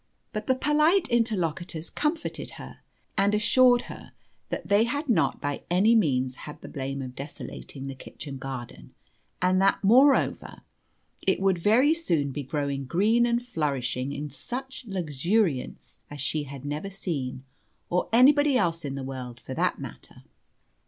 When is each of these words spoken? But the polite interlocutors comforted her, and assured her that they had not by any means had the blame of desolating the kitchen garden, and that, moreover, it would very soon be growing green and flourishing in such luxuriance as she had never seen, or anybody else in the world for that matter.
But 0.33 0.47
the 0.47 0.55
polite 0.55 1.07
interlocutors 1.09 1.91
comforted 1.91 2.53
her, 2.57 2.79
and 3.19 3.35
assured 3.35 3.83
her 3.83 4.13
that 4.49 4.67
they 4.67 4.85
had 4.85 5.07
not 5.07 5.39
by 5.39 5.61
any 5.69 5.93
means 5.93 6.37
had 6.47 6.59
the 6.61 6.67
blame 6.67 7.03
of 7.03 7.13
desolating 7.15 7.85
the 7.87 7.93
kitchen 7.93 8.39
garden, 8.39 8.95
and 9.43 9.61
that, 9.61 9.83
moreover, 9.83 10.61
it 11.21 11.39
would 11.39 11.59
very 11.59 11.93
soon 11.93 12.31
be 12.31 12.41
growing 12.41 12.85
green 12.85 13.27
and 13.27 13.45
flourishing 13.45 14.11
in 14.11 14.31
such 14.31 14.85
luxuriance 14.87 15.99
as 16.09 16.19
she 16.19 16.45
had 16.45 16.65
never 16.65 16.89
seen, 16.89 17.43
or 17.91 18.09
anybody 18.11 18.57
else 18.57 18.83
in 18.83 18.95
the 18.95 19.03
world 19.03 19.39
for 19.39 19.53
that 19.53 19.77
matter. 19.77 20.23